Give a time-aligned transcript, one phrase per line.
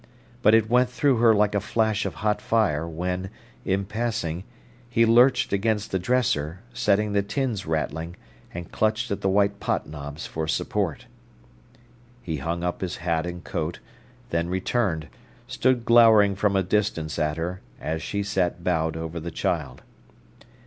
[0.41, 3.29] But it went through her like a flash of hot fire when,
[3.65, 4.45] in passing,
[4.89, 8.15] he lurched against the dresser, setting the tins rattling,
[8.51, 11.05] and clutched at the white pot knobs for support.
[12.23, 13.77] He hung up his hat and coat,
[14.31, 15.07] then returned,
[15.45, 19.83] stood glowering from a distance at her, as she sat bowed over the child.